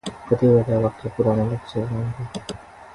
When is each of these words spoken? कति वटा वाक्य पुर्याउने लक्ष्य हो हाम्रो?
कति 0.29 0.47
वटा 0.47 0.79
वाक्य 0.79 1.09
पुर्याउने 1.17 1.45
लक्ष्य 1.51 1.79
हो 1.79 1.85
हाम्रो? 1.87 2.55